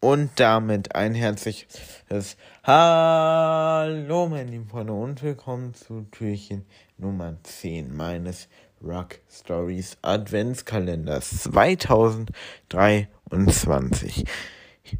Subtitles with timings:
[0.00, 6.64] Und damit ein herzliches Hallo, meine lieben Freunde, und willkommen zu Türchen
[6.98, 8.46] Nummer 10 meines
[8.80, 14.24] Rock Stories Adventskalenders 2023.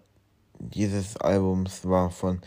[0.72, 2.40] dieses Albums war von,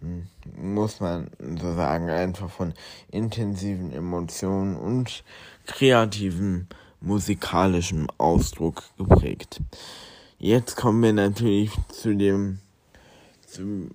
[0.00, 0.26] hm,
[0.56, 1.30] muss man
[1.60, 2.74] so sagen, einfach von
[3.10, 5.24] intensiven Emotionen und
[5.66, 6.68] kreativen
[7.00, 9.60] musikalischen Ausdruck geprägt.
[10.38, 12.58] Jetzt kommen wir natürlich zu dem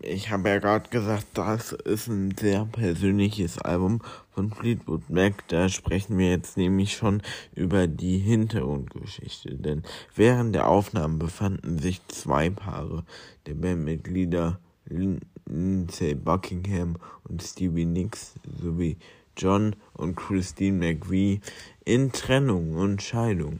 [0.01, 5.47] ich habe ja gerade gesagt, das ist ein sehr persönliches Album von Fleetwood Mac.
[5.47, 7.21] Da sprechen wir jetzt nämlich schon
[7.55, 9.55] über die Hintergrundgeschichte.
[9.55, 9.83] Denn
[10.15, 13.03] während der Aufnahmen befanden sich zwei Paare
[13.45, 16.97] der Bandmitglieder Lindsay Buckingham
[17.27, 18.97] und Stevie Nicks sowie
[19.37, 21.41] John und Christine McVie
[21.85, 23.59] in Trennung und Scheidung.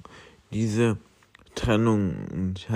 [0.51, 0.97] Diese
[1.55, 2.69] Trennung und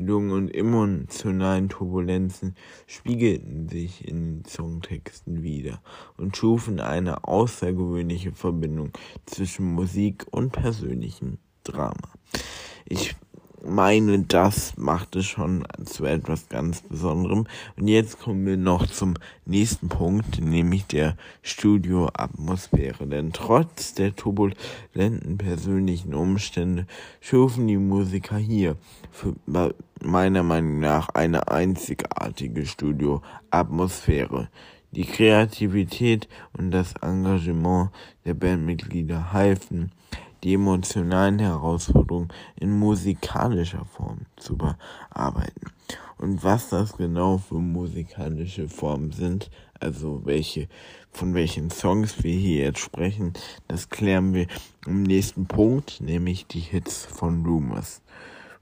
[0.00, 2.54] Handlungen und emotionalen Turbulenzen
[2.86, 5.82] spiegelten sich in den Songtexten wider
[6.16, 8.92] und schufen eine außergewöhnliche Verbindung
[9.26, 12.14] zwischen Musik und persönlichem Drama.
[12.86, 13.14] Ich
[13.70, 17.46] meine, das macht es schon zu etwas ganz Besonderem.
[17.76, 19.14] Und jetzt kommen wir noch zum
[19.46, 23.06] nächsten Punkt, nämlich der Studioatmosphäre.
[23.06, 26.86] Denn trotz der turbulenten persönlichen Umstände
[27.20, 28.76] schufen die Musiker hier
[29.10, 29.34] für
[30.02, 34.48] meiner Meinung nach eine einzigartige Studioatmosphäre.
[34.92, 37.90] Die Kreativität und das Engagement
[38.24, 39.92] der Bandmitglieder halfen,
[40.42, 45.72] die emotionalen Herausforderungen in musikalischer Form zu bearbeiten.
[46.18, 49.50] Und was das genau für musikalische Formen sind,
[49.80, 50.68] also welche,
[51.10, 53.32] von welchen Songs wir hier jetzt sprechen,
[53.68, 54.46] das klären wir
[54.86, 58.02] im nächsten Punkt, nämlich die Hits von Rumors.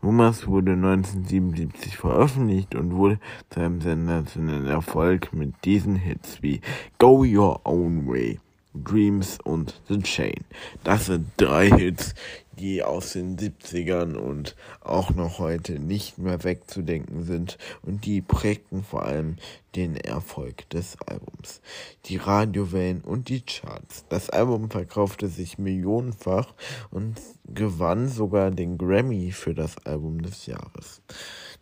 [0.01, 3.19] Rumors wurde 1977 veröffentlicht und wurde
[3.51, 6.61] zu einem sensationellen Erfolg mit diesen Hits wie
[6.99, 8.39] Go Your Own Way,
[8.75, 10.45] Dreams und The Chain.
[10.85, 12.15] Das sind drei Hits,
[12.59, 18.83] die aus den 70ern und auch noch heute nicht mehr wegzudenken sind und die prägten
[18.83, 19.37] vor allem
[19.77, 21.61] den Erfolg des Albums.
[22.07, 24.05] Die Radiowellen und die Charts.
[24.09, 26.55] Das Album verkaufte sich millionenfach
[26.91, 31.01] und gewann sogar den Grammy für das Album des Jahres.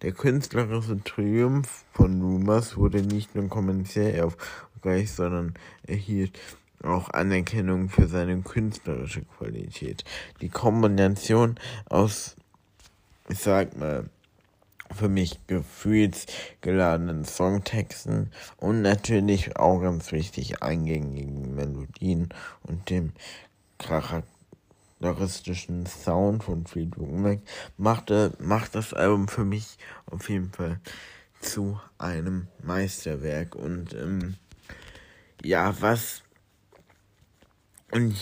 [0.03, 5.55] Der künstlerische Triumph von Rumors wurde nicht nur kommerziell erfolgreich, sondern
[5.87, 6.39] erhielt
[6.83, 10.05] auch Anerkennung für seine künstlerische Qualität.
[10.41, 11.57] Die Kombination
[11.89, 12.37] aus,
[13.29, 14.09] ich sag mal,
[14.95, 22.29] für mich gefühlsgeladenen Songtexten und natürlich auch ganz wichtig eingängigen Melodien
[22.63, 23.13] und dem
[23.79, 27.39] charakteristischen Sound von Fleetwood Mac
[27.77, 29.77] machte, macht das Album für mich
[30.07, 30.81] auf jeden Fall
[31.41, 34.37] zu einem Meisterwerk und ähm,
[35.43, 36.23] ja, was
[37.93, 38.17] und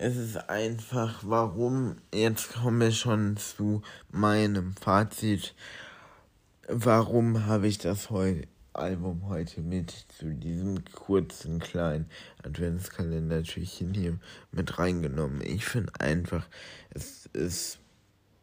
[0.00, 5.54] es ist einfach, warum, jetzt kommen wir schon zu meinem Fazit.
[6.68, 8.42] Warum habe ich das heu
[8.74, 12.06] Album heute mit zu diesem kurzen kleinen
[12.44, 14.18] Adventskalender-Türchen hier
[14.52, 15.40] mit reingenommen?
[15.40, 16.46] Ich finde einfach,
[16.90, 17.80] es ist,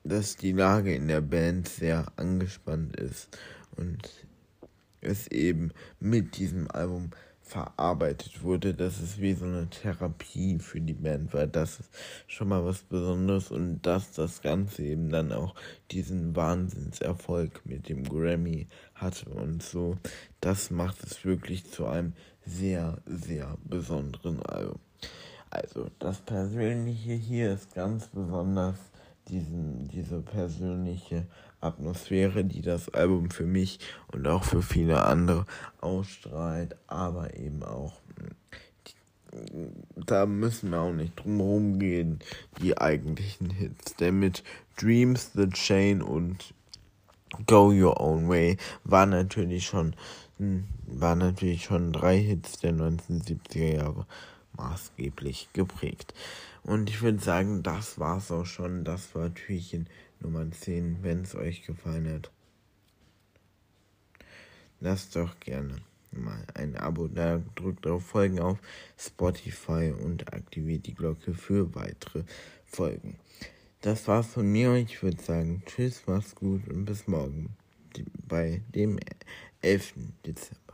[0.03, 3.29] dass die Lage in der Band sehr angespannt ist
[3.77, 4.09] und
[4.99, 7.11] es eben mit diesem Album
[7.45, 8.73] verarbeitet wurde.
[8.73, 11.89] Das ist wie so eine Therapie für die Band, weil das ist
[12.27, 15.55] schon mal was Besonderes und dass das Ganze eben dann auch
[15.91, 19.97] diesen Wahnsinnserfolg mit dem Grammy hatte und so,
[20.41, 22.13] das macht es wirklich zu einem
[22.45, 24.79] sehr, sehr besonderen Album.
[25.51, 28.75] Also das Persönliche hier ist ganz besonders
[29.29, 31.25] diesen, diese persönliche
[31.61, 33.79] Atmosphäre, die das Album für mich
[34.11, 35.45] und auch für viele andere
[35.81, 37.93] ausstrahlt, aber eben auch,
[40.05, 42.19] da müssen wir auch nicht drum herum gehen,
[42.61, 43.95] die eigentlichen Hits.
[43.95, 44.43] Denn mit
[44.77, 46.53] Dreams, The Chain und
[47.47, 49.95] Go Your Own Way war natürlich schon,
[50.87, 54.05] war natürlich schon drei Hits der 1970er Jahre
[54.57, 56.13] maßgeblich geprägt.
[56.63, 58.83] Und ich würde sagen, das war's auch schon.
[58.83, 59.87] Das war Türchen
[60.19, 61.03] Nummer 10.
[61.03, 62.31] Wenn es euch gefallen hat,
[64.79, 65.75] lasst doch gerne
[66.11, 68.57] mal ein Abo da, drückt auf Folgen auf
[68.97, 72.23] Spotify und aktiviert die Glocke für weitere
[72.65, 73.17] Folgen.
[73.81, 74.73] Das war's von mir.
[74.75, 77.55] Ich würde sagen, tschüss, mach's gut und bis morgen
[78.27, 78.99] bei dem
[79.61, 79.93] 11.
[80.25, 80.65] Dezember.